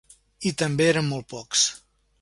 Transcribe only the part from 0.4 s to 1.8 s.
I també érem molt pocs.